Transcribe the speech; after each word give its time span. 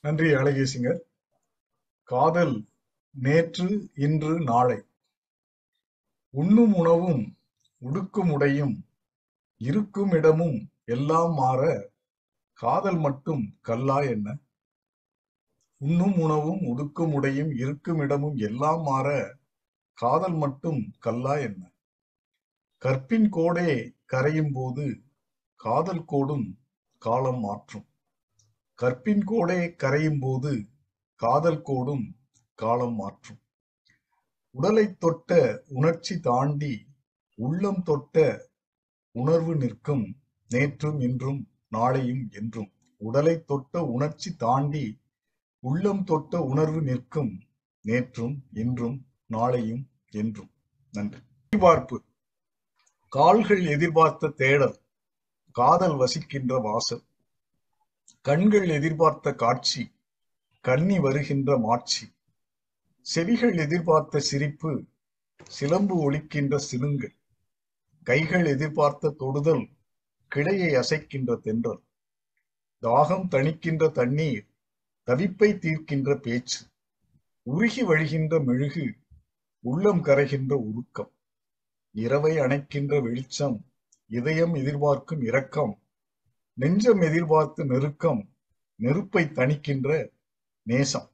நன்றி 0.00 0.34
அழகேசிங்க. 0.34 0.98
காதல் 2.02 2.66
நேற்று 3.10 3.90
இன்று 3.94 4.40
நாளை. 4.40 4.78
உண்ணும் 6.30 6.74
உணவும் 6.74 7.36
உடுக்கும் 7.82 8.30
உடையும் 8.30 8.84
இருக்கும் 9.56 10.10
இடமும் 10.10 10.70
எல்லாம் 10.84 11.34
மாற 11.34 11.90
காதல் 12.52 12.98
மட்டும் 12.98 13.58
கல்லா 13.60 13.98
என்ன? 14.00 14.38
உண்ணும் 15.76 16.16
உணவும் 16.18 16.62
உடுக்கும் 16.62 17.12
உடையும் 17.12 17.52
இருக்கும் 17.56 17.98
இடமும் 17.98 18.36
எல்லாம் 18.36 18.82
மாற 18.82 19.38
காதல் 19.98 20.34
மட்டும் 20.34 20.80
கல்லா 20.98 21.36
என்ன? 21.38 21.72
கற்பின் 22.78 23.28
கோடே 23.32 23.70
கரையும் 24.06 24.52
போது 24.52 25.02
காதல் 25.56 26.04
கோடும் 26.04 26.58
காலம் 26.98 27.40
மாற்றும். 27.40 27.89
கற்பின் 28.80 29.24
கோடே 29.24 29.76
கரையும் 29.76 30.18
போது 30.20 30.68
காதல் 31.14 31.62
கோடும் 31.62 32.14
காலம் 32.54 32.94
மாற்றும். 32.94 33.40
உடலை 34.50 34.94
தொட்ட 34.94 35.62
உணர்ச்சி 35.68 36.20
தாண்டி 36.20 36.86
உள்ளம் 37.34 37.82
தொட்ட 37.82 38.46
உணர்வு 39.12 39.56
நிற்கும் 39.56 40.16
நேற்றும் 40.54 41.02
இன்றும் 41.02 41.48
நாளையும் 41.72 42.30
என்றும். 42.30 42.72
உடலை 42.96 43.44
தொட்ட 43.44 43.82
உணர்ச்சி 43.82 44.36
தாண்டி 44.36 45.00
உள்ளம் 45.58 46.04
தொட்ட 46.04 46.40
உணர்வு 46.40 46.82
நிற்கும் 46.82 47.40
நேற்றும் 47.84 48.36
இன்றும் 48.52 49.06
நாளையும் 49.32 49.84
என்றும். 50.10 50.50
நன்றி. 50.92 51.18
எதிர்பார்ப்பு. 51.48 52.04
கால்கள் 53.08 53.64
எதிர்பார்த்த 53.64 54.28
தேடல். 54.28 54.80
காதல் 55.52 55.96
வசிக்கின்ற 55.96 56.58
வாசல். 56.58 57.02
கண்கள் 58.24 58.68
எதிர்பார்த்த 58.68 59.32
காட்சி 59.32 59.82
கண்ணி 60.60 60.98
வருகின்ற 60.98 61.58
மாட்சி. 61.58 62.06
செவிகள் 63.00 63.54
எதிர்பார்த்த 63.56 64.18
சிரிப்பு 64.18 64.84
சிலம்பு 65.48 65.94
ஒழிக்கின்ற 66.00 66.56
சிலுங்கள் 66.56 67.14
கைகள் 68.02 68.44
எதிர்பார்த்த 68.44 69.14
தொடுதல் 69.18 69.64
கிளையை 70.28 70.70
அசைக்கின்ற 70.74 71.38
தென்றல். 71.40 71.80
தாகம் 72.82 73.26
தணிக்கின்ற 73.34 73.90
தண்ணீர் 73.90 74.46
தவிப்பை 75.08 75.50
தீர்க்கின்ற 75.64 76.18
பேச்சு. 76.20 76.60
உருகி 77.42 77.84
வழிகின்ற 77.86 78.44
மெழுகு 78.44 78.86
உள்ளம் 79.60 80.04
கரைகின்ற 80.04 80.52
உருக்கம். 80.52 81.12
இரவை 81.94 82.38
அணைக்கின்ற 82.38 83.02
வெளிச்சம் 83.02 83.58
இதயம் 84.08 84.54
எதிர்பார்க்கும் 84.54 85.22
இரக்கம். 85.22 85.74
நெஞ்சம் 86.60 87.00
எதிர்பார்த்து 87.00 87.62
நெருக்கம் 87.64 88.20
நெருப்பை 88.80 89.22
தணிக்கின்ற 89.38 89.90
நேசம். 90.66 91.06